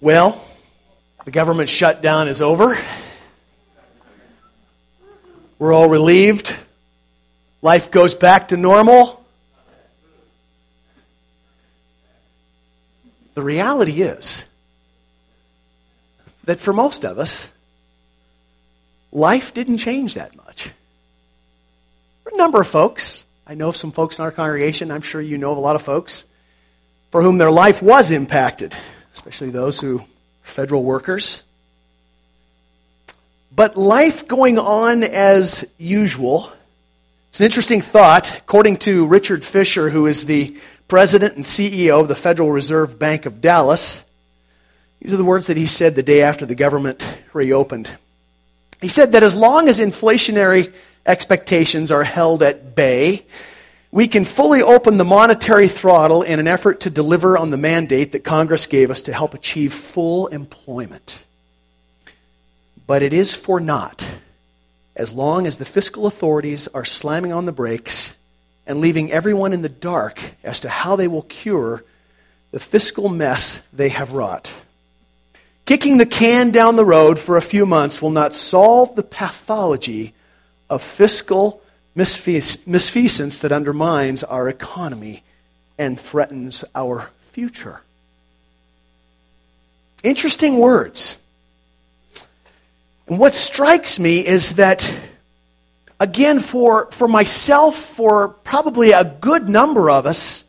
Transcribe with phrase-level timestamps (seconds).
[0.00, 0.40] Well,
[1.24, 2.78] the government shutdown is over.
[5.58, 6.54] We're all relieved.
[7.62, 9.24] Life goes back to normal.
[13.34, 14.44] The reality is
[16.44, 17.50] that for most of us,
[19.10, 20.70] life didn't change that much.
[22.32, 25.38] A number of folks, I know of some folks in our congregation, I'm sure you
[25.38, 26.26] know of a lot of folks,
[27.10, 28.76] for whom their life was impacted,
[29.12, 30.04] especially those who are
[30.42, 31.42] federal workers.
[33.54, 36.52] But life going on as usual.
[37.28, 38.36] It's an interesting thought.
[38.38, 43.26] According to Richard Fisher, who is the president and CEO of the Federal Reserve Bank
[43.26, 44.04] of Dallas,
[45.00, 47.96] these are the words that he said the day after the government reopened.
[48.80, 50.72] He said that as long as inflationary
[51.06, 53.24] expectations are held at bay,
[53.90, 58.12] we can fully open the monetary throttle in an effort to deliver on the mandate
[58.12, 61.24] that Congress gave us to help achieve full employment.
[62.86, 64.06] But it is for naught
[64.94, 68.16] as long as the fiscal authorities are slamming on the brakes
[68.66, 71.84] and leaving everyone in the dark as to how they will cure
[72.50, 74.52] the fiscal mess they have wrought.
[75.64, 80.14] Kicking the can down the road for a few months will not solve the pathology
[80.68, 81.62] of fiscal
[81.96, 85.22] misfeasance that undermines our economy
[85.78, 87.80] and threatens our future.
[90.02, 91.20] Interesting words.
[93.08, 94.92] And what strikes me is that,
[95.98, 100.44] again, for, for myself, for probably a good number of us,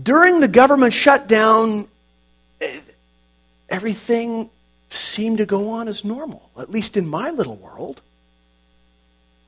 [0.00, 1.88] during the government shutdown,
[2.60, 2.80] eh,
[3.68, 4.50] everything
[4.90, 8.02] seemed to go on as normal, at least in my little world.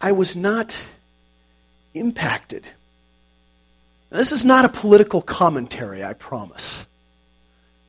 [0.01, 0.83] I was not
[1.95, 2.65] impacted.
[4.11, 6.87] This is not a political commentary, I promise.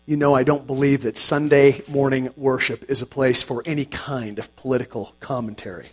[0.06, 4.39] You know, I don't believe that Sunday morning worship is a place for any kind
[4.39, 5.89] of political commentary.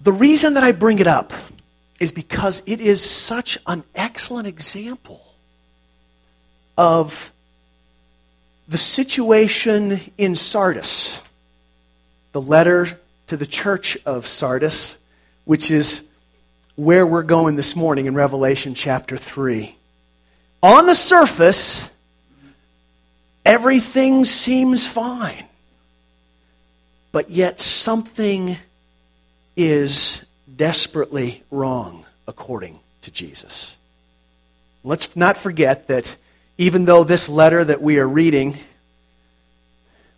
[0.00, 1.32] The reason that I bring it up
[2.00, 5.22] is because it is such an excellent example
[6.76, 7.32] of
[8.68, 11.22] the situation in Sardis,
[12.32, 14.98] the letter to the church of Sardis,
[15.44, 16.08] which is
[16.76, 19.76] where we're going this morning in Revelation chapter 3.
[20.62, 21.88] On the surface,
[23.44, 25.44] everything seems fine.
[27.12, 28.56] But yet something
[29.56, 30.24] is
[30.56, 33.76] desperately wrong according to Jesus.
[34.82, 36.16] Let's not forget that
[36.58, 38.58] even though this letter that we are reading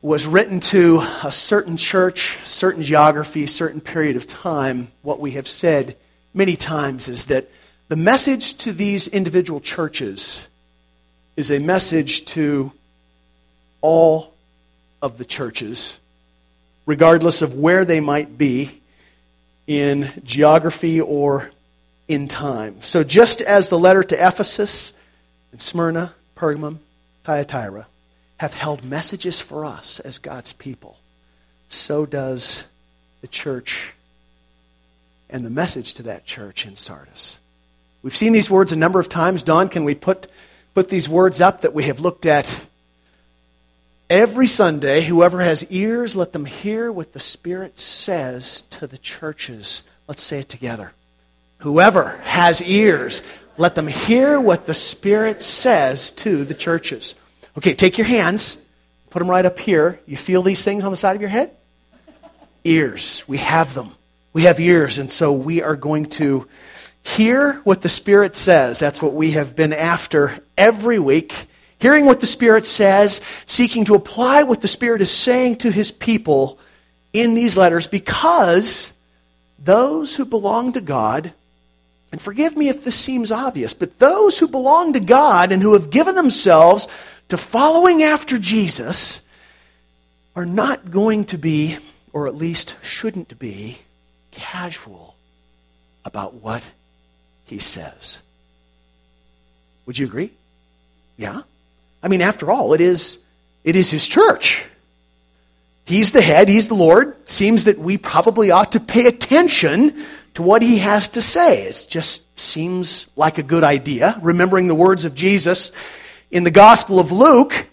[0.01, 5.49] was written to a certain church, certain geography, certain period of time, what we have
[5.49, 5.97] said
[6.37, 7.49] many times is that
[7.89, 10.47] the message to these individual churches
[11.37, 12.73] is a message to
[13.81, 14.35] all
[15.01, 15.99] of the churches,
[16.85, 18.81] regardless of where they might be
[19.67, 21.51] in geography or
[22.09, 22.83] in time.
[22.83, 24.95] So, just as the letter to Ephesus
[25.53, 26.79] and Smyrna, Pergamum,
[27.25, 27.87] Thyatira,
[28.39, 30.99] have held messages for us as God's people,
[31.69, 32.67] so does
[33.23, 33.95] the church
[35.29, 37.39] and the message to that church in Sardis.
[38.03, 39.43] We've seen these words a number of times.
[39.43, 40.29] Don, can we put,
[40.75, 42.67] put these words up that we have looked at
[44.09, 45.03] every Sunday?
[45.03, 49.83] Whoever has ears, let them hear what the Spirit says to the churches.
[50.07, 50.93] Let's say it together.
[51.59, 53.23] Whoever has ears,
[53.57, 57.17] let them hear what the Spirit says to the churches.
[57.59, 58.63] Okay, take your hands,
[59.11, 59.99] put them right up here.
[60.07, 61.51] You feel these things on the side of your head?
[62.63, 63.25] Ears.
[63.27, 63.96] We have them.
[64.37, 66.47] We have ears, and so we are going to
[67.03, 68.79] hear what the Spirit says.
[68.79, 71.47] That's what we have been after every week.
[71.79, 75.91] Hearing what the Spirit says, seeking to apply what the Spirit is saying to His
[75.91, 76.59] people
[77.15, 78.93] in these letters because
[79.59, 81.33] those who belong to God
[82.13, 85.73] and forgive me if this seems obvious, but those who belong to God and who
[85.73, 86.89] have given themselves
[87.31, 89.27] to following after Jesus
[90.35, 91.79] are not going to be,
[92.13, 93.79] or at least shouldn't be,
[94.37, 95.17] casual
[96.05, 96.67] about what
[97.47, 98.21] he says.
[99.87, 100.31] Would you agree?
[101.17, 101.43] Yeah?
[102.03, 103.23] I mean, after all, it is,
[103.65, 104.65] it is his church.
[105.87, 107.17] He's the head, he's the Lord.
[107.29, 110.05] Seems that we probably ought to pay attention
[110.35, 111.63] to what he has to say.
[111.63, 114.19] It just seems like a good idea.
[114.21, 115.73] Remembering the words of Jesus
[116.31, 117.67] in the Gospel of Luke,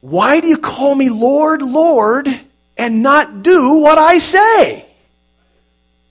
[0.00, 2.28] why do you call me Lord, Lord,
[2.76, 4.85] and not do what I say?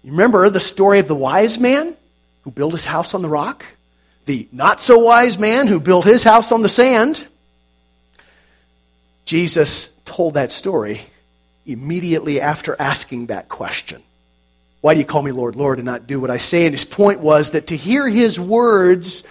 [0.06, 1.98] You remember the story of the wise man
[2.44, 3.66] who built his house on the rock?
[4.26, 7.28] The not so wise man who built his house on the sand?
[9.26, 11.02] Jesus told that story
[11.66, 14.04] immediately after asking that question.
[14.82, 16.68] Why do you call me Lord, Lord, and not do what I say?
[16.68, 19.24] And his point was that to hear his words,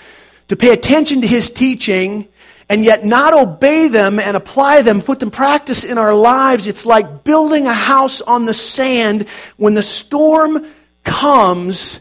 [0.49, 2.27] to pay attention to his teaching,
[2.69, 6.87] and yet not obey them and apply them, put them practice in our lives, it's
[6.87, 9.29] like building a house on the sand.
[9.57, 10.67] When the storm
[11.05, 12.01] comes,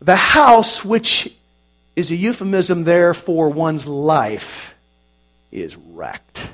[0.00, 1.34] the house, which
[1.96, 4.74] is a euphemism there for one's life,
[5.52, 6.52] is wrecked.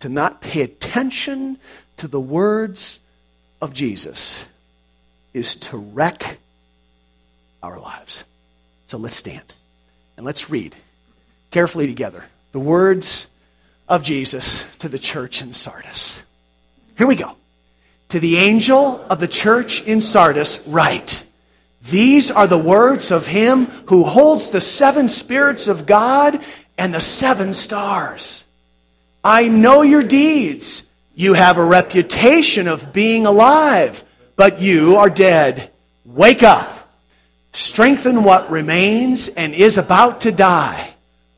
[0.00, 1.58] To not pay attention
[1.96, 3.00] to the words
[3.60, 4.46] of Jesus
[5.34, 6.38] is to wreck
[7.62, 8.24] our lives.
[8.86, 9.54] So let's stand
[10.16, 10.76] and let's read
[11.50, 13.28] carefully together the words
[13.88, 16.24] of Jesus to the church in Sardis.
[16.96, 17.36] Here we go.
[18.08, 21.26] To the angel of the church in Sardis, write
[21.82, 26.42] These are the words of him who holds the seven spirits of God
[26.76, 28.44] and the seven stars.
[29.22, 30.84] I know your deeds.
[31.14, 34.04] You have a reputation of being alive,
[34.36, 35.70] but you are dead.
[36.04, 36.88] Wake up.
[37.52, 40.94] Strengthen what remains and is about to die.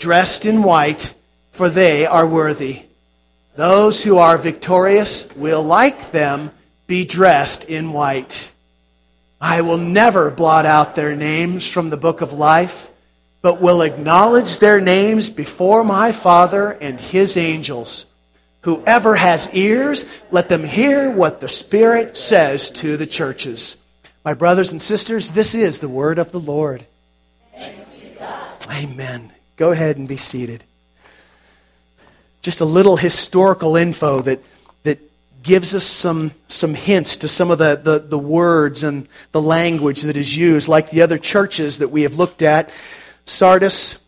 [0.00, 1.14] dressed in white,
[1.52, 2.82] for they are worthy.
[3.54, 6.50] Those who are victorious will, like them,
[6.86, 8.52] be dressed in white.
[9.40, 12.90] I will never blot out their names from the book of life,
[13.42, 18.06] but will acknowledge their names before my Father and his angels.
[18.62, 23.82] Whoever has ears, let them hear what the Spirit says to the churches.
[24.24, 26.84] My brothers and sisters, this is the word of the Lord.
[28.70, 29.32] Amen.
[29.60, 30.64] Go ahead and be seated.
[32.40, 34.42] Just a little historical info that,
[34.84, 34.98] that
[35.42, 40.00] gives us some, some hints to some of the, the, the words and the language
[40.00, 40.66] that is used.
[40.66, 42.70] Like the other churches that we have looked at,
[43.26, 44.02] Sardis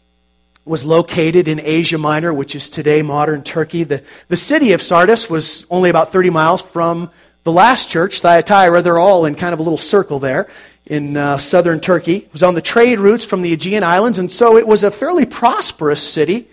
[0.65, 3.85] was located in Asia Minor, which is today modern Turkey.
[3.85, 7.11] The, the city of Sardis was only about 30 miles from
[7.45, 8.81] the last church, Thyatira.
[8.81, 10.49] They're all in kind of a little circle there
[10.87, 12.17] in uh, southern Turkey.
[12.17, 14.91] It was on the trade routes from the Aegean Islands, and so it was a
[14.91, 16.49] fairly prosperous city.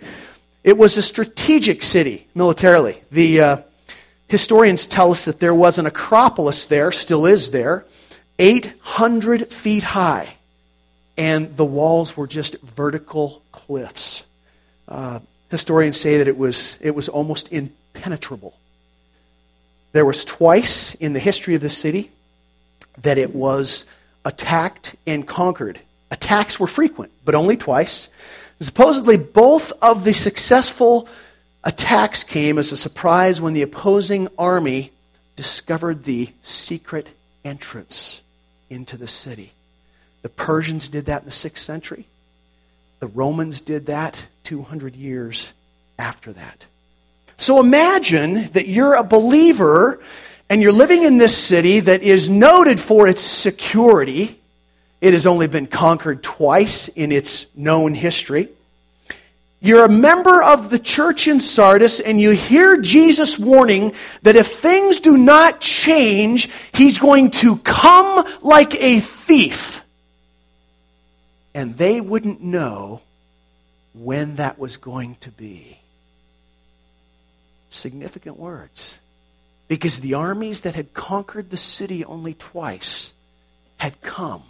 [0.63, 3.01] It was a strategic city militarily.
[3.11, 3.57] The uh,
[4.27, 7.85] historians tell us that there was an acropolis there, still is there,
[8.37, 10.35] 800 feet high,
[11.17, 14.25] and the walls were just vertical cliffs.
[14.87, 18.53] Uh, historians say that it was, it was almost impenetrable.
[19.91, 22.11] There was twice in the history of the city
[23.01, 23.85] that it was
[24.29, 25.79] attacked and conquered.
[26.11, 28.09] Attacks were frequent, but only twice.
[28.59, 31.09] Supposedly, both of the successful
[31.63, 34.91] attacks came as a surprise when the opposing army
[35.35, 37.09] discovered the secret
[37.43, 38.21] entrance
[38.69, 39.51] into the city.
[40.21, 42.05] The Persians did that in the 6th century.
[42.99, 45.53] The Romans did that 200 years
[45.97, 46.67] after that.
[47.37, 49.99] So imagine that you're a believer
[50.49, 54.39] and you're living in this city that is noted for its security.
[54.99, 58.49] It has only been conquered twice in its known history.
[59.61, 64.47] You're a member of the church in Sardis, and you hear Jesus warning that if
[64.47, 69.81] things do not change, he's going to come like a thief.
[71.53, 73.01] And they wouldn't know
[73.93, 75.77] when that was going to be.
[77.69, 78.99] Significant words
[79.69, 83.13] because the armies that had conquered the city only twice
[83.77, 84.43] had come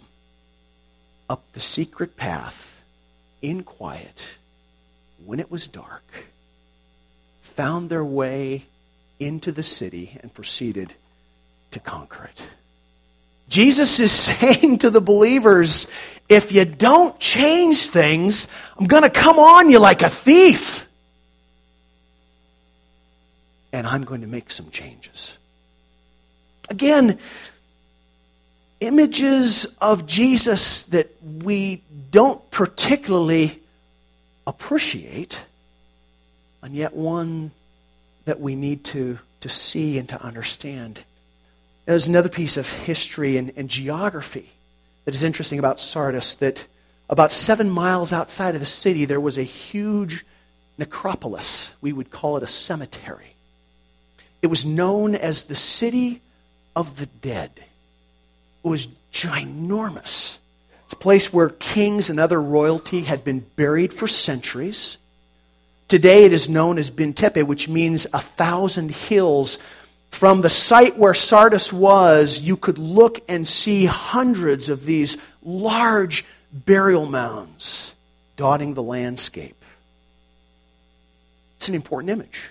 [1.28, 2.82] up the secret path
[3.40, 4.38] in quiet
[5.24, 6.24] when it was dark,
[7.42, 8.64] found their way
[9.20, 10.94] into the city, and proceeded
[11.70, 12.48] to conquer it.
[13.48, 15.86] Jesus is saying to the believers,
[16.30, 18.48] if you don't change things,
[18.78, 20.88] I'm going to come on you like a thief
[23.72, 25.38] and I'm going to make some changes.
[26.68, 27.18] Again,
[28.80, 33.60] images of Jesus that we don't particularly
[34.46, 35.44] appreciate,
[36.62, 37.52] and yet one
[38.24, 41.00] that we need to, to see and to understand.
[41.86, 44.50] There's another piece of history and, and geography
[45.04, 46.66] that is interesting about Sardis that
[47.08, 50.24] about seven miles outside of the city, there was a huge
[50.78, 51.74] necropolis.
[51.80, 53.34] We would call it a cemetery.
[54.42, 56.22] It was known as the city
[56.74, 57.50] of the dead.
[57.56, 60.38] It was ginormous.
[60.84, 64.98] It's a place where kings and other royalty had been buried for centuries.
[65.88, 69.58] Today it is known as Bin Tepe, which means a thousand hills.
[70.10, 76.24] From the site where Sardis was, you could look and see hundreds of these large
[76.52, 77.94] burial mounds
[78.36, 79.56] dotting the landscape.
[81.58, 82.50] It's an important image.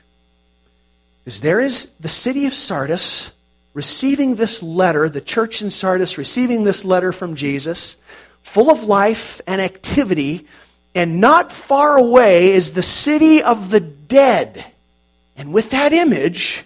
[1.30, 3.32] Because there is the city of Sardis
[3.76, 7.98] receiving this letter, the church in Sardis receiving this letter from Jesus,
[8.42, 10.48] full of life and activity,
[10.96, 14.66] and not far away is the city of the dead.
[15.38, 16.64] And with that image,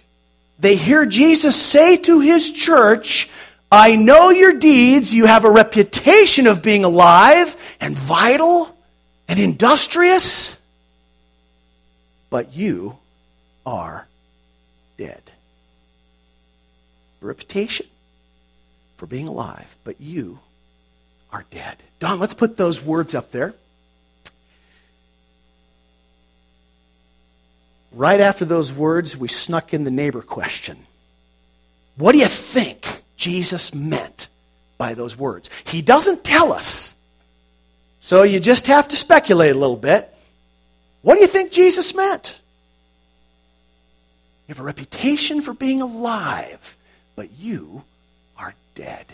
[0.58, 3.28] they hear Jesus say to his church,
[3.70, 5.12] I know your deeds.
[5.12, 8.74] You have a reputation of being alive and vital
[9.28, 10.58] and industrious,
[12.30, 12.96] but you
[13.66, 14.08] are
[14.96, 15.22] dead.
[17.20, 17.86] Reputation
[18.96, 20.38] for being alive, but you
[21.32, 21.76] are dead.
[21.98, 23.54] Don, let's put those words up there.
[27.92, 30.86] Right after those words, we snuck in the neighbor question.
[31.96, 34.28] What do you think Jesus meant
[34.78, 35.48] by those words?
[35.64, 36.96] He doesn't tell us.
[38.00, 40.12] So you just have to speculate a little bit.
[41.02, 42.40] What do you think Jesus meant?
[44.46, 46.76] You have a reputation for being alive,
[47.16, 47.84] but you
[48.36, 49.06] are dead.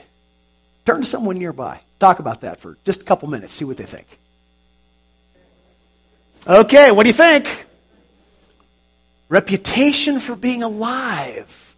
[0.85, 1.81] Turn to someone nearby.
[1.99, 3.55] Talk about that for just a couple minutes.
[3.55, 4.07] See what they think.
[6.49, 7.67] Okay, what do you think?
[9.29, 11.77] Reputation for being alive.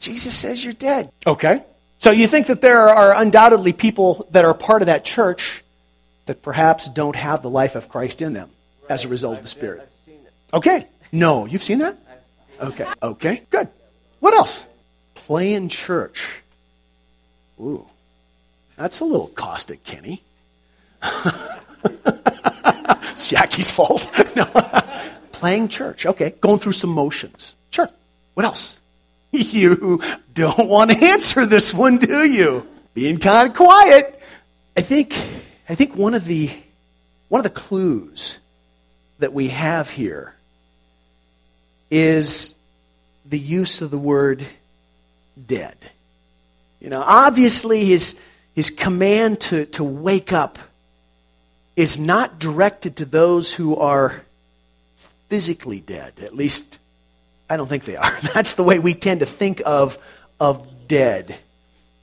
[0.00, 1.12] Jesus says you're dead.
[1.26, 1.62] Okay.
[1.98, 5.62] So you think that there are undoubtedly people that are part of that church
[6.26, 8.50] that perhaps don't have the life of Christ in them
[8.88, 9.88] as a result of the Spirit.
[10.52, 10.88] Okay.
[11.12, 11.96] No, you've seen that?
[12.62, 12.86] Okay.
[13.02, 13.42] Okay.
[13.50, 13.68] Good.
[14.20, 14.68] What else?
[15.14, 16.42] Playing church.
[17.60, 17.86] Ooh.
[18.76, 20.22] That's a little caustic, Kenny.
[21.82, 24.08] it's Jackie's fault.
[24.36, 24.44] no.
[25.32, 26.06] Playing church.
[26.06, 26.30] Okay.
[26.40, 27.56] Going through some motions.
[27.70, 27.88] Sure.
[28.34, 28.78] What else?
[29.32, 29.98] You
[30.34, 32.66] don't want to answer this one, do you?
[32.92, 34.20] Being kind of quiet.
[34.76, 35.16] I think
[35.70, 36.50] I think one of the
[37.28, 38.38] one of the clues
[39.20, 40.34] that we have here
[41.92, 42.54] is
[43.26, 44.44] the use of the word
[45.46, 45.76] dead.
[46.80, 48.18] You know, obviously his
[48.54, 50.58] his command to, to wake up
[51.76, 54.24] is not directed to those who are
[55.28, 56.20] physically dead.
[56.20, 56.78] At least,
[57.48, 58.18] I don't think they are.
[58.34, 59.98] That's the way we tend to think of,
[60.38, 61.36] of dead.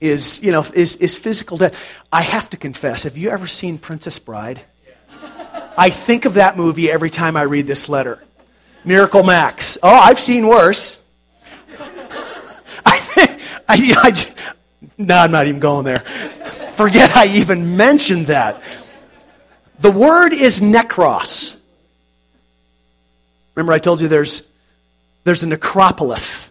[0.01, 1.79] Is, you know, is, is physical death.
[2.11, 4.61] I have to confess, have you ever seen Princess Bride?
[5.77, 8.23] I think of that movie every time I read this letter.
[8.85, 9.77] Miracle Max.
[9.83, 11.03] Oh, I've seen worse.
[12.85, 14.35] I think, I, I, just,
[14.97, 16.03] no, I'm not even going there
[16.79, 18.63] forget I even mentioned that.
[19.81, 21.57] The word is necros.
[23.53, 24.47] Remember, I told you there's,
[25.25, 26.49] there's a necropolis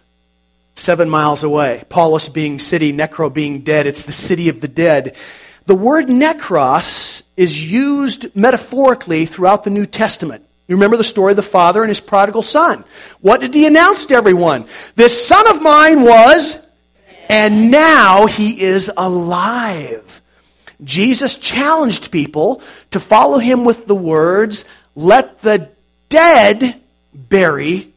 [0.75, 1.83] seven miles away.
[1.89, 3.87] polis being city, necro being dead.
[3.87, 5.15] It's the city of the dead.
[5.65, 10.45] The word necros is used metaphorically throughout the New Testament.
[10.69, 12.83] You remember the story of the father and his prodigal son.
[13.21, 14.67] What did he announce to everyone?
[14.95, 16.63] This son of mine was,
[17.27, 20.21] and now he is alive.
[20.83, 22.61] Jesus challenged people
[22.91, 24.63] to follow him with the words,
[24.95, 25.69] Let the
[26.07, 26.79] dead
[27.15, 27.91] bury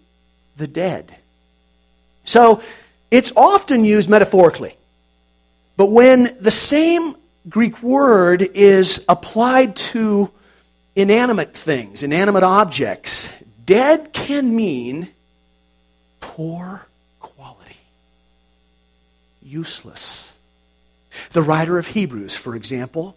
[0.57, 1.15] the dead.
[2.25, 2.63] So
[3.11, 4.77] it's often used metaphorically.
[5.77, 7.17] But when the same
[7.51, 10.31] Greek word is applied to
[10.95, 13.33] inanimate things, inanimate objects,
[13.65, 15.09] dead can mean
[16.21, 16.87] poor
[17.21, 17.79] quality,
[19.43, 20.33] useless
[21.33, 23.17] the writer of Hebrews, for example,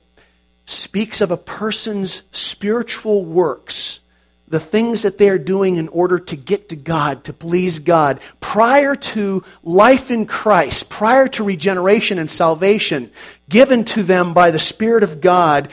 [0.65, 3.99] speaks of a person's spiritual works,
[4.47, 8.19] the things that they are doing in order to get to God, to please God,
[8.39, 13.11] prior to life in Christ, prior to regeneration and salvation
[13.49, 15.69] given to them by the Spirit of God.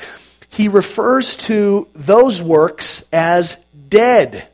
[0.52, 3.56] He refers to those works as
[3.88, 4.46] dead.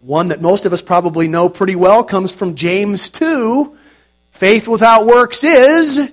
[0.00, 3.76] One that most of us probably know pretty well comes from James 2.
[4.32, 6.10] Faith without works is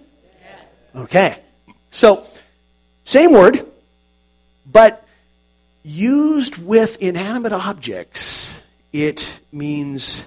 [0.98, 1.38] Okay.
[1.92, 2.26] So,
[3.04, 3.66] same word,
[4.66, 5.06] but
[5.84, 8.60] used with inanimate objects,
[8.92, 10.26] it means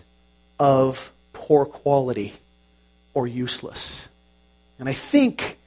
[0.58, 2.34] of poor quality
[3.14, 4.08] or useless.
[4.78, 5.58] And I think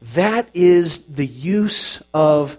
[0.00, 2.56] that is the use of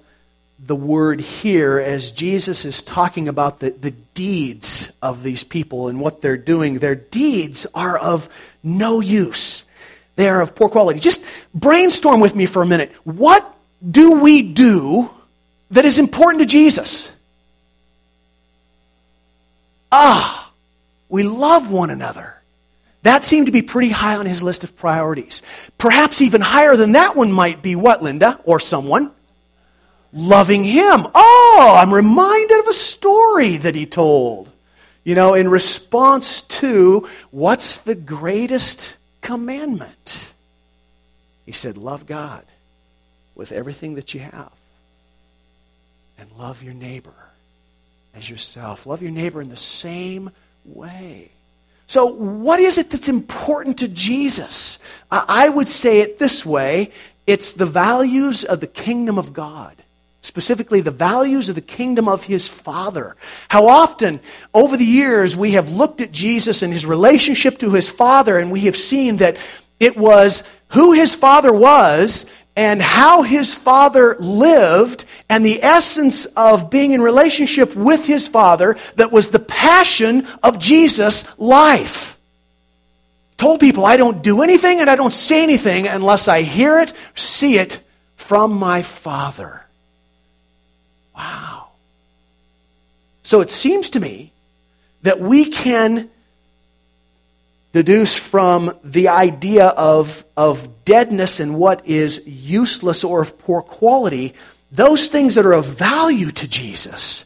[0.66, 6.02] the word here as Jesus is talking about the, the deeds of these people and
[6.02, 6.80] what they're doing.
[6.80, 8.28] Their deeds are of
[8.62, 9.66] no use,
[10.16, 11.00] they are of poor quality.
[11.00, 12.92] Just brainstorm with me for a minute.
[13.04, 13.56] What
[13.90, 15.10] do we do
[15.72, 17.14] that is important to Jesus?
[19.92, 20.52] Ah,
[21.08, 22.39] we love one another.
[23.04, 25.42] That seemed to be pretty high on his list of priorities.
[25.78, 28.40] Perhaps even higher than that one might be what, Linda?
[28.44, 29.12] Or someone?
[30.12, 31.08] Loving him.
[31.16, 34.52] Oh, I'm reminded of a story that he told.
[35.04, 40.34] You know, in response to what's the greatest commandment?
[41.46, 42.46] He said, Love God
[43.34, 44.52] with everything that you have,
[46.18, 47.14] and love your neighbor
[48.14, 48.86] as yourself.
[48.86, 50.32] Love your neighbor in the same
[50.66, 51.32] way.
[51.90, 54.78] So, what is it that's important to Jesus?
[55.10, 56.92] I would say it this way
[57.26, 59.76] it's the values of the kingdom of God.
[60.22, 63.16] Specifically, the values of the kingdom of his Father.
[63.48, 64.20] How often
[64.54, 68.52] over the years we have looked at Jesus and his relationship to his Father, and
[68.52, 69.38] we have seen that
[69.80, 76.70] it was who his Father was and how his father lived and the essence of
[76.70, 82.18] being in relationship with his father that was the passion of Jesus' life.
[83.38, 86.92] Told people, I don't do anything and I don't say anything unless I hear it,
[87.16, 87.82] see it
[88.18, 89.66] from my father.
[91.16, 91.70] Wow.
[93.24, 94.34] So it seems to me
[95.04, 96.10] that we can
[97.72, 104.34] deduce from the idea of, of deadness and what is useless or of poor quality,
[104.72, 107.26] those things that are of value to Jesus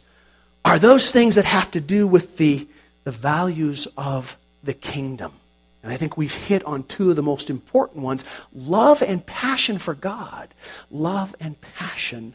[0.64, 2.66] are those things that have to do with the,
[3.04, 5.32] the values of the kingdom.
[5.82, 8.24] And I think we've hit on two of the most important ones
[8.54, 10.48] love and passion for God,
[10.90, 12.34] love and passion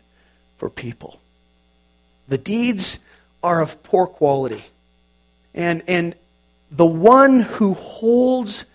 [0.58, 1.20] for people.
[2.28, 3.00] The deeds
[3.42, 4.64] are of poor quality.
[5.56, 6.14] And, and
[6.72, 8.66] the one who holds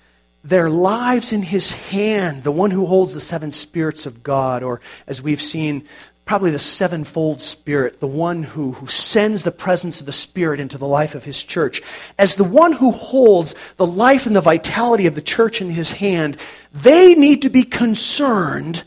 [0.43, 4.81] their lives in his hand, the one who holds the seven spirits of God, or
[5.07, 5.87] as we've seen,
[6.25, 10.79] probably the sevenfold spirit, the one who, who sends the presence of the Spirit into
[10.79, 11.83] the life of his church,
[12.19, 15.93] as the one who holds the life and the vitality of the church in his
[15.93, 16.37] hand,
[16.73, 18.85] they need to be concerned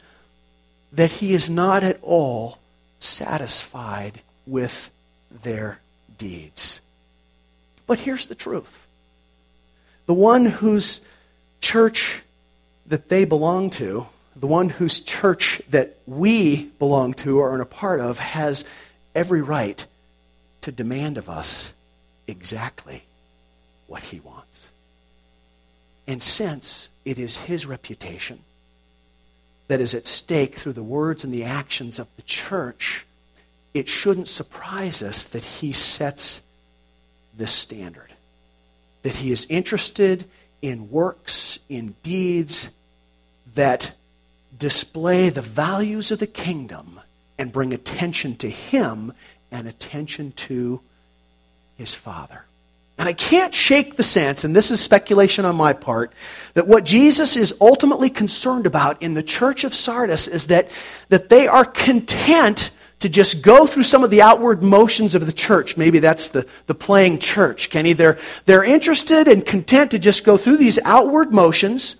[0.93, 2.57] that he is not at all
[2.99, 4.89] satisfied with
[5.43, 5.79] their
[6.17, 6.81] deeds.
[7.85, 8.87] But here's the truth
[10.07, 11.01] the one whose
[11.61, 12.21] church
[12.87, 17.65] that they belong to, the one whose church that we belong to or are a
[17.65, 18.65] part of, has
[19.13, 19.85] every right
[20.61, 21.73] to demand of us
[22.25, 23.03] exactly
[23.87, 24.71] what he wants.
[26.07, 28.39] And since it is his reputation
[29.67, 33.05] that is at stake through the words and the actions of the church,
[33.73, 36.41] it shouldn't surprise us that he sets
[37.35, 38.06] this standard
[39.03, 40.25] that he is interested
[40.61, 42.71] in works, in deeds
[43.55, 43.91] that
[44.57, 46.99] display the values of the kingdom
[47.37, 49.13] and bring attention to him
[49.51, 50.81] and attention to
[51.77, 52.43] his Father.
[52.97, 56.11] And I can't shake the sense, and this is speculation on my part,
[56.55, 60.71] that what Jesus is ultimately concerned about in the church of Sardis is that,
[61.09, 65.31] that they are content to just go through some of the outward motions of the
[65.31, 65.77] church.
[65.77, 67.93] Maybe that's the, the playing church, Kenny.
[67.93, 71.95] They're, they're interested and content to just go through these outward motions,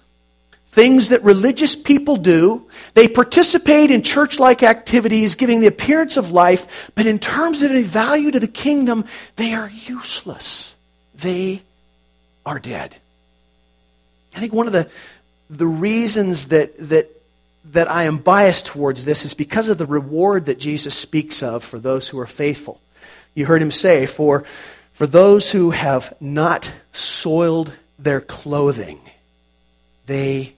[0.70, 2.68] things that religious people do.
[2.96, 7.72] They participate in church like activities, giving the appearance of life, but in terms of
[7.72, 9.06] any value to the kingdom,
[9.36, 10.76] they are useless.
[11.14, 11.62] They
[12.46, 12.96] are dead.
[14.36, 14.90] I think one of the,
[15.50, 17.17] the reasons that, that
[17.72, 21.64] that I am biased towards this is because of the reward that Jesus speaks of
[21.64, 22.80] for those who are faithful.
[23.34, 24.46] You heard him say, For,
[24.94, 29.00] for those who have not soiled their clothing,
[30.06, 30.56] they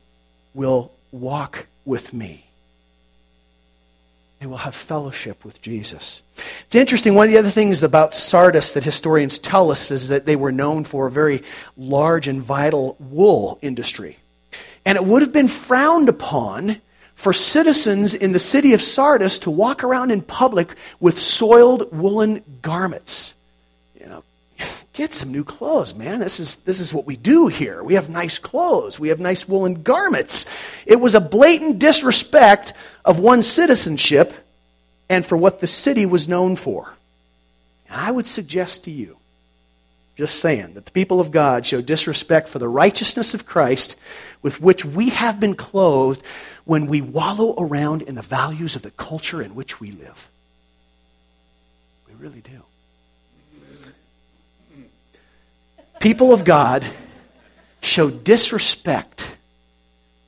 [0.53, 2.45] will walk with me.
[4.39, 6.23] They will have fellowship with Jesus.
[6.65, 7.13] It's interesting.
[7.13, 10.53] One of the other things about Sardis that historians tell us is that they were
[10.53, 11.43] known for a very
[11.75, 14.17] large and vital wool industry.
[14.85, 16.79] And it would have been frowned upon
[17.19, 22.41] for citizens in the city of Sardis to walk around in public with soiled woolen
[22.61, 23.35] garments.
[23.99, 24.23] You know,
[24.93, 26.21] get some new clothes, man.
[26.21, 27.83] This is, this is what we do here.
[27.83, 30.45] We have nice clothes, we have nice woolen garments.
[30.85, 32.71] It was a blatant disrespect
[33.03, 34.33] of one's citizenship
[35.09, 36.93] and for what the city was known for.
[37.89, 39.17] And I would suggest to you
[40.19, 43.97] just saying that the people of God show disrespect for the righteousness of Christ
[44.41, 46.21] with which we have been clothed
[46.65, 50.29] when we wallow around in the values of the culture in which we live.
[52.05, 52.61] We really do.
[56.01, 56.85] People of God
[57.81, 59.37] show disrespect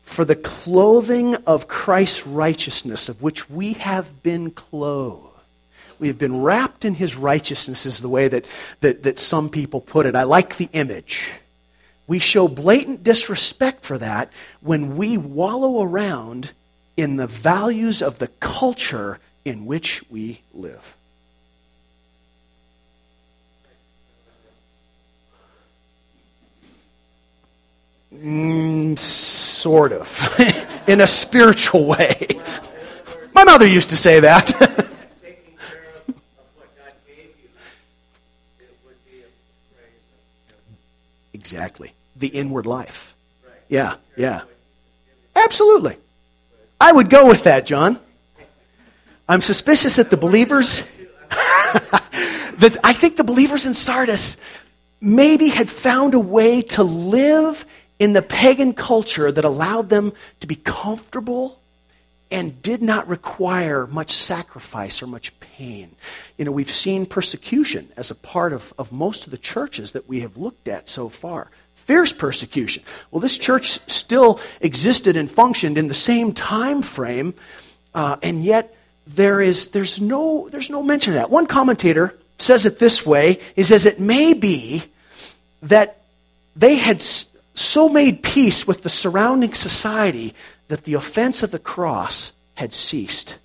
[0.04, 5.31] for the clothing of Christ's righteousness, of which we have been clothed.
[6.02, 8.48] We have been wrapped in his righteousness, is the way that,
[8.80, 10.16] that, that some people put it.
[10.16, 11.32] I like the image.
[12.08, 16.54] We show blatant disrespect for that when we wallow around
[16.98, 20.96] in the values of the culture in which we live.
[28.12, 32.28] Mm, sort of, in a spiritual way.
[33.36, 34.88] My mother used to say that.
[41.52, 41.94] exactly.
[42.16, 43.14] The inward life.
[43.68, 44.42] Yeah, yeah.
[45.36, 45.98] Absolutely.
[46.80, 48.00] I would go with that, John.
[49.28, 50.84] I'm suspicious that the believers,
[51.30, 54.38] that I think the believers in Sardis
[55.02, 57.66] maybe had found a way to live
[58.00, 61.61] in the pagan culture that allowed them to be comfortable
[62.32, 65.96] and did not require much sacrifice or much pain.
[66.38, 70.08] You know, we've seen persecution as a part of, of most of the churches that
[70.08, 71.52] we have looked at so far.
[71.76, 72.84] Fierce persecution.
[73.10, 77.34] Well, this church still existed and functioned in the same time frame,
[77.94, 78.74] uh, and yet
[79.08, 81.30] there is there's no there's no mention of that.
[81.30, 84.84] One commentator says it this way: he says it may be
[85.63, 86.02] that
[86.56, 90.36] they had so made peace with the surrounding society
[90.72, 93.38] that the offense of the cross had ceased,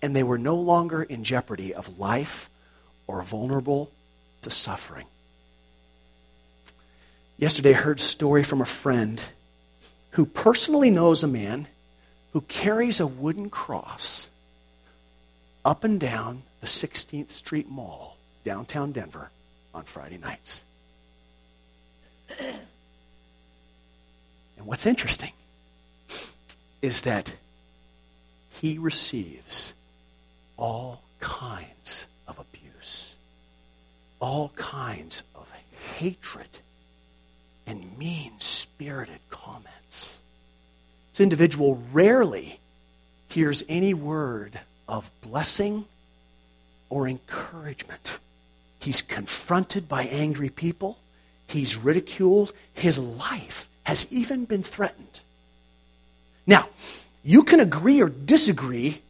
[0.00, 2.48] and they were no longer in jeopardy of life
[3.06, 3.90] or vulnerable
[4.40, 5.04] to suffering.
[7.36, 9.22] Yesterday, I heard a story from a friend
[10.12, 11.68] who personally knows a man
[12.32, 14.30] who carries a wooden cross
[15.66, 19.30] up and down the 16th Street Mall, downtown Denver,
[19.74, 20.64] on Friday nights.
[24.58, 25.32] And what's interesting
[26.82, 27.34] is that
[28.50, 29.72] he receives
[30.56, 33.14] all kinds of abuse,
[34.20, 35.48] all kinds of
[35.96, 36.58] hatred,
[37.66, 40.20] and mean spirited comments.
[41.12, 42.58] This individual rarely
[43.28, 45.84] hears any word of blessing
[46.90, 48.18] or encouragement.
[48.80, 50.98] He's confronted by angry people,
[51.46, 55.20] he's ridiculed, his life has even been threatened.
[56.46, 56.68] Now,
[57.22, 59.00] you can agree or disagree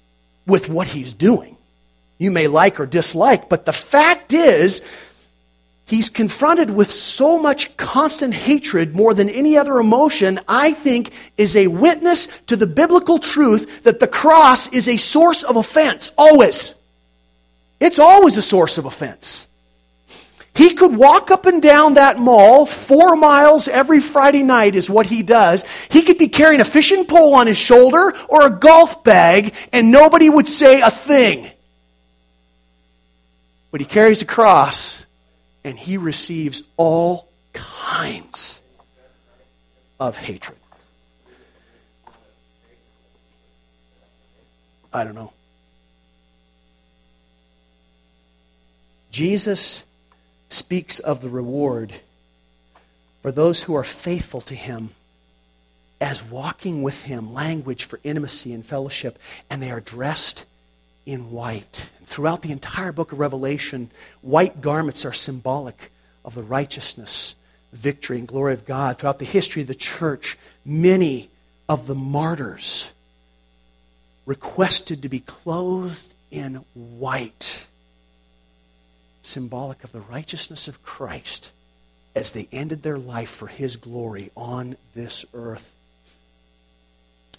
[0.47, 1.57] with what he's doing.
[2.19, 4.83] You may like or dislike, but the fact is,
[5.87, 11.57] he's confronted with so much constant hatred more than any other emotion, I think is
[11.57, 16.75] a witness to the biblical truth that the cross is a source of offense, always.
[17.81, 19.49] It's always a source of offense.
[20.55, 25.07] He could walk up and down that mall four miles every Friday night, is what
[25.07, 25.65] he does.
[25.91, 29.91] He could be carrying a fishing pole on his shoulder or a golf bag, and
[29.91, 31.51] nobody would say a thing.
[33.71, 35.07] But he carries a cross,
[35.65, 38.61] and he receives all kinds
[39.99, 40.59] of hatred.
[44.93, 45.33] I don't know.
[49.11, 49.85] Jesus
[50.53, 52.01] speaks of the reward
[53.23, 54.91] for those who are faithful to him
[56.01, 60.45] as walking with him, language for intimacy and fellowship, and they are dressed
[61.07, 61.91] in white.
[62.05, 65.93] Throughout the entire book of Revelation, white garments are symbolic
[66.25, 67.37] of the righteousness,
[67.73, 68.99] victory, and glory of God.
[68.99, 71.31] Throughout the history of the church, many
[71.69, 72.93] of the martyrs
[74.27, 77.67] requested to be clothed in white
[79.23, 81.53] symbolic of the righteousness of Christ
[82.15, 85.75] as they ended their life for his glory on this earth.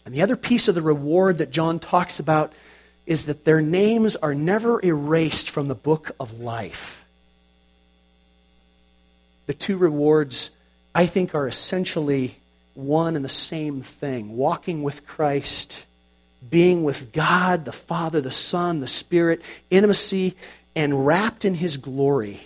[0.05, 2.53] And the other piece of the reward that John talks about
[3.05, 7.05] is that their names are never erased from the book of life.
[9.45, 10.51] The two rewards,
[10.95, 12.37] I think, are essentially
[12.73, 15.85] one and the same thing walking with Christ,
[16.49, 20.35] being with God, the Father, the Son, the Spirit, intimacy
[20.75, 22.41] and wrapped in his glory.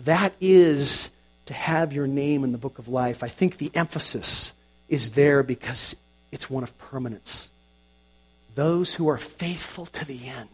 [0.00, 1.10] That is
[1.46, 3.22] to have your name in the book of life.
[3.22, 4.52] I think the emphasis
[4.88, 5.96] is there because
[6.32, 7.50] it's one of permanence.
[8.54, 10.48] Those who are faithful to the end,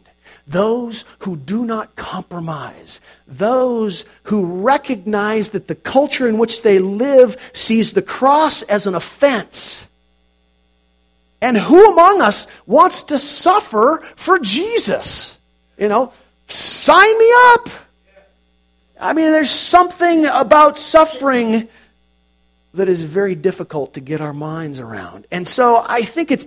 [0.46, 7.36] those who do not compromise, those who recognize that the culture in which they live
[7.52, 9.88] sees the cross as an offense.
[11.40, 15.38] And who among us wants to suffer for Jesus?
[15.76, 16.12] You know,
[16.48, 17.68] Sign me up.
[19.00, 21.68] I mean, there's something about suffering
[22.74, 25.26] that is very difficult to get our minds around.
[25.30, 26.46] And so I think it's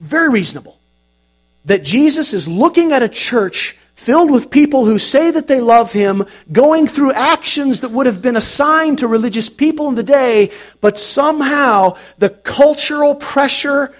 [0.00, 0.78] very reasonable
[1.64, 5.90] that Jesus is looking at a church filled with people who say that they love
[5.92, 10.52] him, going through actions that would have been assigned to religious people in the day,
[10.80, 13.92] but somehow the cultural pressure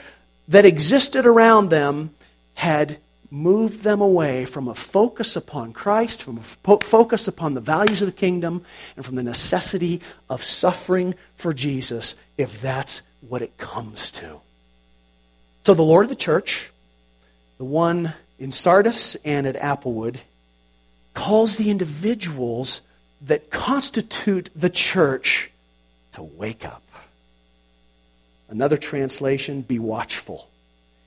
[0.49, 2.15] that existed around them
[2.55, 2.99] had
[3.31, 8.03] moved them away from a focus upon Christ, from a fo- focus upon the values
[8.03, 8.65] of the kingdom,
[8.97, 14.41] and from the necessity of suffering for Jesus if that's what it comes to.
[15.65, 16.71] So, the Lord of the church,
[17.59, 20.19] the one in Sardis and at Applewood,
[21.15, 22.83] calls the individuals
[23.23, 25.51] that constitute the church
[26.13, 26.83] to wake up.
[28.49, 30.49] Another translation, be watchful.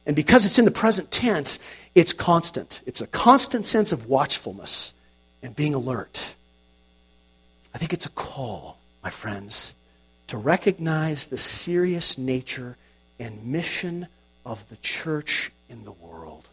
[0.10, 1.60] And because it's in the present tense,
[1.93, 2.82] it's constant.
[2.88, 4.95] It's a constant sense of watchfulness
[5.43, 6.34] and being alert.
[7.76, 9.76] I think it's a call, my friends,
[10.26, 12.76] to recognize the serious nature
[13.19, 14.08] and mission
[14.48, 16.50] of the church in the world.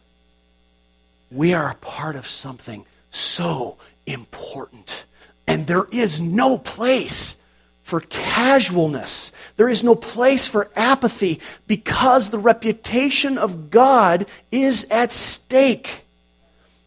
[1.31, 5.07] We are a part of something so important,
[5.47, 7.39] and there is no place
[7.87, 9.33] for casualness.
[9.55, 16.03] There is no place for apathy because the reputation of God is at stake.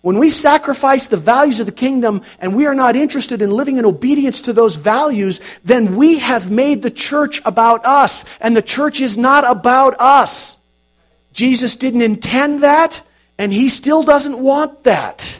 [0.02, 3.78] When we sacrifice the values of the kingdom and we are not interested in living
[3.78, 8.62] in obedience to those values, then we have made the church about us, and the
[8.62, 10.58] church is not about us.
[11.32, 13.04] Jesus didn't intend that,
[13.38, 15.40] and he still doesn't want that.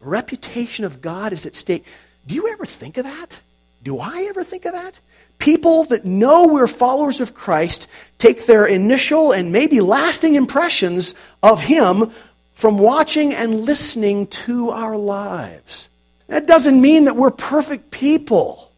[0.00, 1.84] The reputation of God is at stake.
[2.26, 3.40] Do you ever think of that?
[3.82, 5.00] Do I ever think of that?
[5.38, 7.88] People that know we're followers of Christ
[8.18, 12.10] take their initial and maybe lasting impressions of Him
[12.52, 15.88] from watching and listening to our lives.
[16.26, 18.69] That doesn't mean that we're perfect people.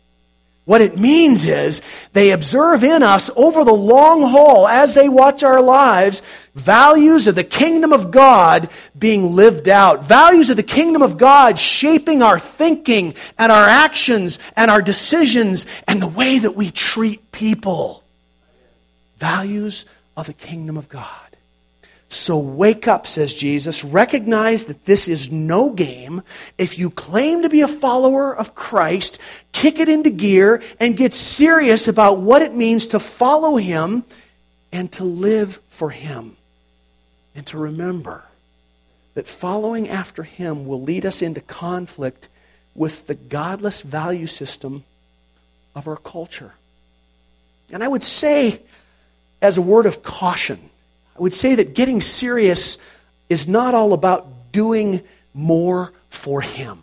[0.64, 5.42] What it means is they observe in us over the long haul as they watch
[5.42, 6.22] our lives
[6.54, 11.58] values of the kingdom of God being lived out, values of the kingdom of God
[11.58, 17.32] shaping our thinking and our actions and our decisions and the way that we treat
[17.32, 18.04] people.
[19.16, 21.21] Values of the kingdom of God.
[22.12, 23.82] So wake up, says Jesus.
[23.82, 26.22] Recognize that this is no game.
[26.58, 29.18] If you claim to be a follower of Christ,
[29.52, 34.04] kick it into gear and get serious about what it means to follow Him
[34.70, 36.36] and to live for Him.
[37.34, 38.24] And to remember
[39.14, 42.28] that following after Him will lead us into conflict
[42.74, 44.84] with the godless value system
[45.74, 46.52] of our culture.
[47.72, 48.60] And I would say,
[49.40, 50.68] as a word of caution,
[51.16, 52.78] I would say that getting serious
[53.28, 55.02] is not all about doing
[55.34, 56.82] more for Him.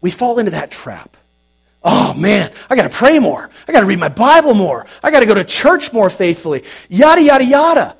[0.00, 1.16] We fall into that trap.
[1.82, 3.48] Oh man, I got to pray more.
[3.68, 4.86] I got to read my Bible more.
[5.02, 6.64] I got to go to church more faithfully.
[6.88, 7.96] Yada, yada, yada.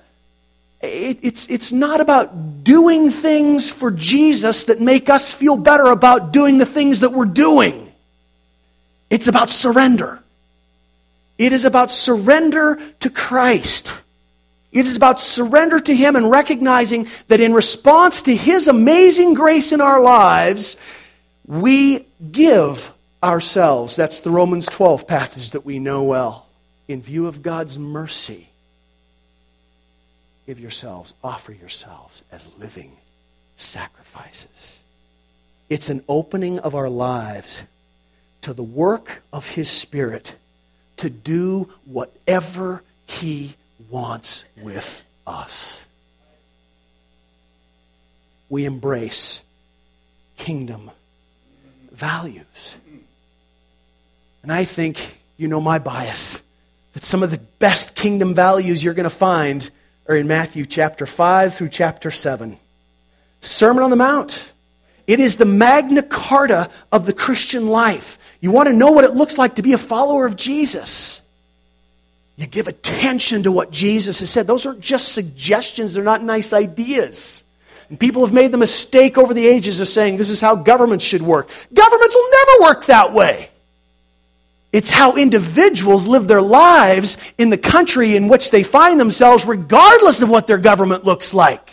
[0.80, 6.32] It, it's, it's not about doing things for Jesus that make us feel better about
[6.32, 7.92] doing the things that we're doing.
[9.08, 10.20] It's about surrender.
[11.38, 14.02] It is about surrender to Christ.
[14.76, 19.72] It is about surrender to Him and recognizing that in response to His amazing grace
[19.72, 20.76] in our lives,
[21.46, 23.96] we give ourselves.
[23.96, 26.46] That's the Romans 12 passage that we know well.
[26.88, 28.50] In view of God's mercy,
[30.46, 32.92] give yourselves, offer yourselves as living
[33.54, 34.82] sacrifices.
[35.70, 37.62] It's an opening of our lives
[38.42, 40.36] to the work of His Spirit
[40.98, 43.56] to do whatever He
[43.90, 45.86] wants with us.
[48.48, 49.42] We embrace
[50.36, 50.90] kingdom
[51.90, 52.76] values.
[54.42, 56.40] And I think you know my bias
[56.92, 59.68] that some of the best kingdom values you're going to find
[60.08, 62.56] are in Matthew chapter 5 through chapter 7.
[63.40, 64.52] Sermon on the Mount.
[65.06, 68.18] It is the Magna Carta of the Christian life.
[68.40, 71.22] You want to know what it looks like to be a follower of Jesus.
[72.36, 74.46] You give attention to what Jesus has said.
[74.46, 77.44] Those aren't just suggestions, they're not nice ideas.
[77.88, 81.04] And people have made the mistake over the ages of saying this is how governments
[81.04, 81.48] should work.
[81.72, 83.50] Governments will never work that way.
[84.72, 90.20] It's how individuals live their lives in the country in which they find themselves, regardless
[90.20, 91.70] of what their government looks like.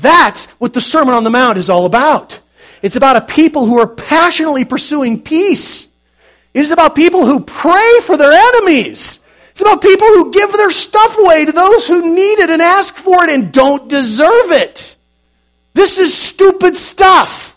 [0.00, 2.40] That's what the Sermon on the Mount is all about.
[2.82, 5.88] It's about a people who are passionately pursuing peace.
[6.52, 9.20] It is about people who pray for their enemies.
[9.54, 12.96] It's about people who give their stuff away to those who need it and ask
[12.96, 14.96] for it and don't deserve it.
[15.74, 17.56] This is stupid stuff.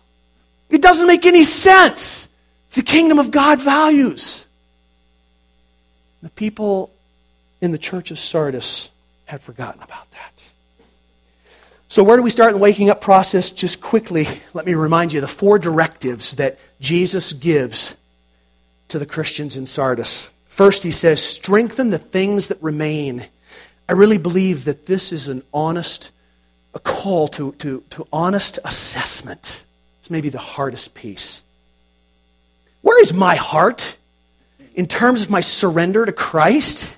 [0.70, 2.28] It doesn't make any sense.
[2.68, 4.46] It's the kingdom of God values.
[6.22, 6.92] The people
[7.62, 8.92] in the church of Sardis
[9.26, 10.52] had forgotten about that.
[11.88, 13.50] So, where do we start in the waking up process?
[13.50, 17.98] Just quickly, let me remind you the four directives that Jesus gives
[18.90, 20.30] to the Christians in Sardis.
[20.58, 23.28] First, he says, strengthen the things that remain.
[23.88, 26.10] I really believe that this is an honest
[26.74, 29.64] a call to, to, to honest assessment.
[30.00, 31.44] It's maybe the hardest piece.
[32.82, 33.98] Where is my heart
[34.74, 36.98] in terms of my surrender to Christ?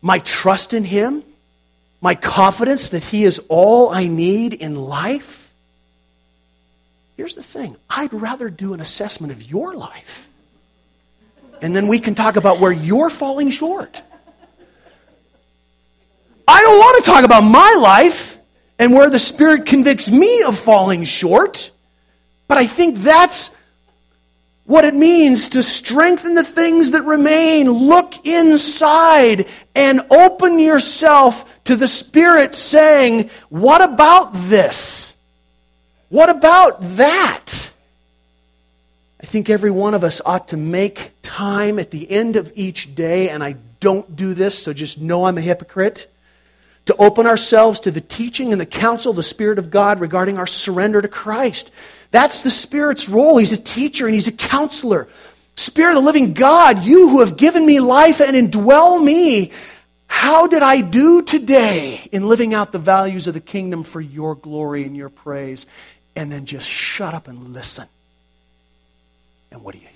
[0.00, 1.22] My trust in Him?
[2.00, 5.52] My confidence that He is all I need in life?
[7.18, 10.30] Here's the thing I'd rather do an assessment of your life.
[11.62, 14.02] And then we can talk about where you're falling short.
[16.46, 18.38] I don't want to talk about my life
[18.78, 21.70] and where the Spirit convicts me of falling short.
[22.48, 23.56] But I think that's
[24.66, 27.70] what it means to strengthen the things that remain.
[27.70, 35.16] Look inside and open yourself to the Spirit saying, What about this?
[36.08, 37.72] What about that?
[39.24, 42.94] I think every one of us ought to make time at the end of each
[42.94, 46.12] day, and I don't do this, so just know I'm a hypocrite
[46.84, 50.36] to open ourselves to the teaching and the counsel of the Spirit of God regarding
[50.36, 51.70] our surrender to Christ.
[52.10, 53.38] That's the Spirit's role.
[53.38, 55.08] He's a teacher and He's a counselor.
[55.56, 59.52] Spirit of the living God, you who have given me life and indwell me,
[60.06, 64.34] how did I do today in living out the values of the kingdom for your
[64.34, 65.66] glory and your praise?
[66.14, 67.88] And then just shut up and listen.
[69.54, 69.94] And what do you hear?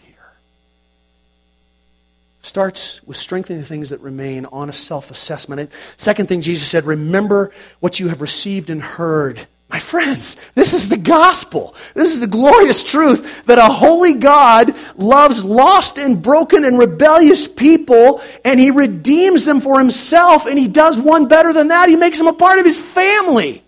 [2.48, 5.70] starts with strengthening the things that remain, honest self assessment.
[5.96, 9.46] Second thing Jesus said, remember what you have received and heard.
[9.68, 11.74] My friends, this is the gospel.
[11.92, 17.46] This is the glorious truth that a holy God loves lost and broken and rebellious
[17.46, 21.90] people, and he redeems them for himself, and he does one better than that.
[21.90, 23.62] He makes them a part of his family.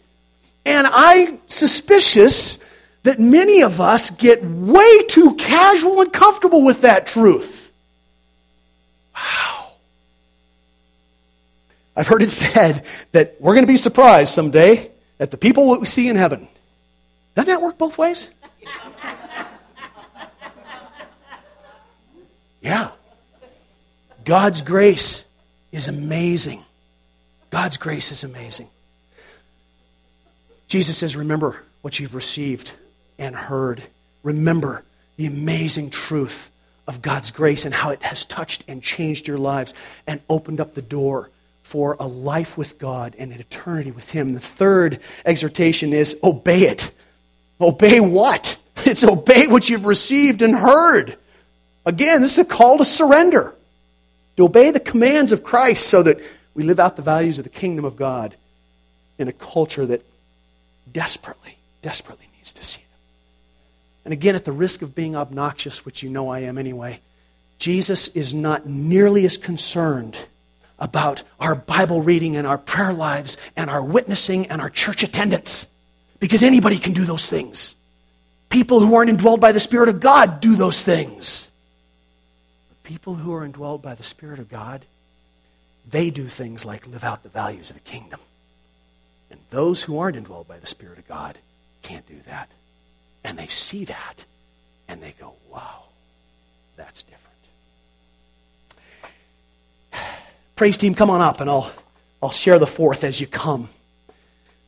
[0.64, 2.64] And I'm suspicious
[3.02, 7.72] that many of us get way too casual and comfortable with that truth.
[9.14, 9.72] Wow.
[11.96, 15.80] I've heard it said that we're going to be surprised someday at the people that
[15.80, 16.48] we see in heaven.
[17.34, 18.30] Doesn't that work both ways?
[22.60, 22.90] Yeah.
[24.24, 25.24] God's grace
[25.72, 26.64] is amazing.
[27.48, 28.68] God's grace is amazing.
[30.68, 32.72] Jesus says, Remember what you've received
[33.20, 33.82] and heard.
[34.24, 34.82] Remember
[35.16, 36.50] the amazing truth
[36.88, 39.74] of God's grace and how it has touched and changed your lives
[40.06, 41.30] and opened up the door
[41.62, 44.32] for a life with God and an eternity with Him.
[44.32, 46.90] The third exhortation is obey it.
[47.60, 48.56] Obey what?
[48.82, 51.18] It's obey what you've received and heard.
[51.84, 53.54] Again, this is a call to surrender,
[54.38, 56.18] to obey the commands of Christ so that
[56.54, 58.34] we live out the values of the kingdom of God
[59.18, 60.02] in a culture that
[60.90, 62.80] desperately, desperately needs to see
[64.10, 66.98] and again, at the risk of being obnoxious, which you know I am anyway,
[67.60, 70.18] Jesus is not nearly as concerned
[70.80, 75.70] about our Bible reading and our prayer lives and our witnessing and our church attendance.
[76.18, 77.76] Because anybody can do those things.
[78.48, 81.48] People who aren't indwelled by the Spirit of God do those things.
[82.68, 84.84] But people who are indwelled by the Spirit of God,
[85.88, 88.18] they do things like live out the values of the kingdom.
[89.30, 91.38] And those who aren't indwelled by the Spirit of God
[91.82, 92.50] can't do that.
[93.24, 94.24] And they see that
[94.88, 95.84] and they go, wow,
[96.76, 97.36] that's different.
[100.56, 101.70] Praise team, come on up and I'll,
[102.22, 103.68] I'll share the fourth as you come.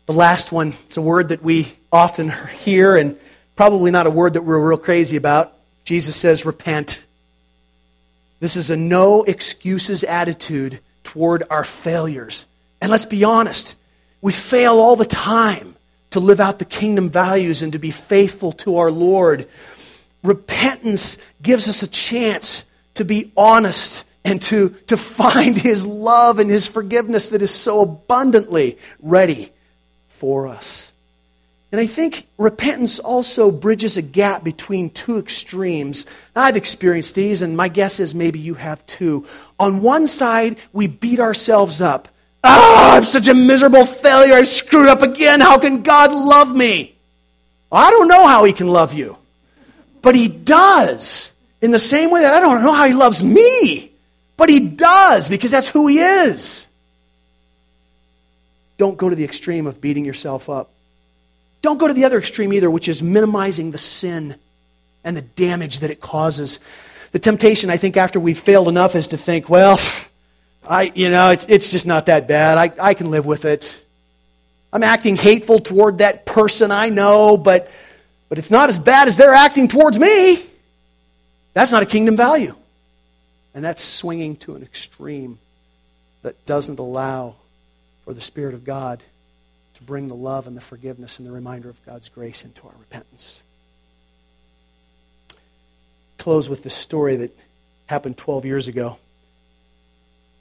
[0.07, 3.19] The last one, it's a word that we often hear and
[3.57, 5.55] probably not a word that we're real crazy about.
[5.85, 7.07] Jesus says, repent.
[8.41, 12.47] This is a no excuses attitude toward our failures.
[12.81, 13.77] And let's be honest,
[14.21, 15.77] we fail all the time
[16.13, 19.49] to live out the kingdom values and to be faithful to our Lord.
[20.23, 26.49] Repentance gives us a chance to be honest and to, to find His love and
[26.49, 29.51] His forgiveness that is so abundantly ready
[30.09, 30.93] for us.
[31.73, 36.05] And I think repentance also bridges a gap between two extremes.
[36.37, 39.27] I've experienced these, and my guess is maybe you have too.
[39.59, 42.09] On one side, we beat ourselves up
[42.45, 44.35] Oh, I'm such a miserable failure.
[44.35, 45.41] I screwed up again.
[45.41, 46.95] How can God love me?
[47.71, 49.17] I don't know how He can love you,
[50.03, 51.33] but He does.
[51.61, 53.93] In the same way that I don't know how He loves me,
[54.37, 56.67] but He does because that's who He is.
[58.79, 60.71] Don't go to the extreme of beating yourself up.
[61.63, 64.35] don't go to the other extreme either, which is minimizing the sin
[65.05, 66.59] and the damage that it causes.
[67.13, 69.79] The temptation, I think, after we've failed enough is to think, well,
[70.73, 72.57] I, you know, it's, it's just not that bad.
[72.57, 73.85] I, I can live with it.
[74.73, 77.71] I'm acting hateful toward that person I know, but,
[78.31, 80.47] but it's not as bad as they're acting towards me.
[81.53, 82.55] That's not a kingdom value.
[83.55, 85.39] And that's swinging to an extreme
[86.23, 87.35] that doesn't allow
[88.07, 89.03] for the Spirit of God
[89.75, 92.75] to bring the love and the forgiveness and the reminder of God's grace into our
[92.81, 93.43] repentance.
[96.17, 97.39] Close with this story that
[97.89, 98.97] happened 12 years ago.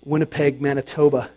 [0.03, 1.29] Winnipeg, Manitoba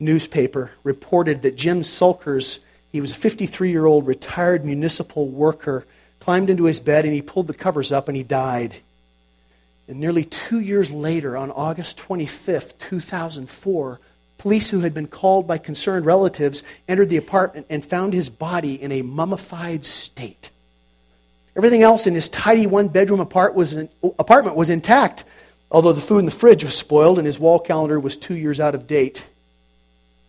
[0.00, 2.60] newspaper reported that Jim Sulkers,
[2.92, 5.84] he was a 53 year old retired municipal worker,
[6.20, 8.74] climbed into his bed and he pulled the covers up and he died.
[9.86, 14.00] And nearly two years later, on August 25th, 2004,
[14.36, 18.80] police who had been called by concerned relatives entered the apartment and found his body
[18.80, 20.50] in a mummified state.
[21.56, 25.24] Everything else in his tidy one bedroom apartment was intact,
[25.70, 28.60] although the food in the fridge was spoiled and his wall calendar was two years
[28.60, 29.26] out of date.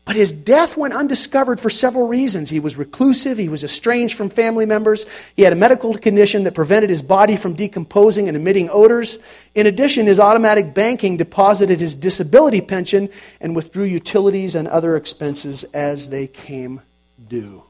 [0.09, 2.49] But his death went undiscovered for several reasons.
[2.49, 6.55] He was reclusive, he was estranged from family members, he had a medical condition that
[6.55, 9.19] prevented his body from decomposing and emitting odors.
[9.53, 13.09] In addition, his automatic banking deposited his disability pension
[13.39, 16.81] and withdrew utilities and other expenses as they came
[17.27, 17.61] due.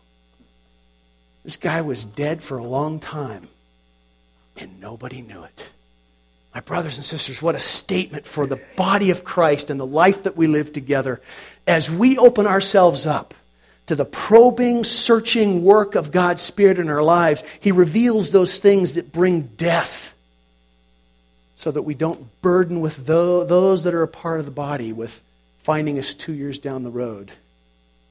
[1.43, 3.49] This guy was dead for a long time,
[4.55, 5.72] and nobody knew it.
[6.54, 10.24] My brothers and sisters, what a statement for the body of Christ and the life
[10.24, 11.22] that we live together.
[11.68, 13.34] As we open ourselves up
[13.86, 18.93] to the probing, searching work of God's Spirit in our lives, He reveals those things
[18.93, 20.14] that bring death
[21.56, 25.22] so that we don't burden with those that are a part of the body with
[25.58, 27.32] finding us two years down the road,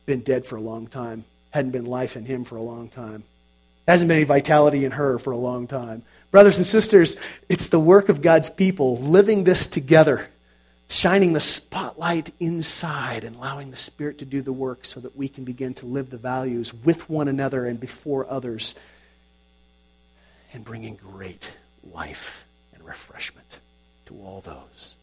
[0.04, 3.24] been dead for a long time, hadn't been life in Him for a long time,
[3.88, 6.02] hasn't been any vitality in her for a long time.
[6.30, 7.16] Brothers and sisters,
[7.48, 10.28] it's the work of God's people living this together,
[10.88, 15.26] shining the spotlight inside and allowing the Spirit to do the work so that we
[15.26, 18.74] can begin to live the values with one another and before others
[20.52, 21.52] and bringing great
[21.90, 23.58] life and refreshment
[24.04, 24.96] to all those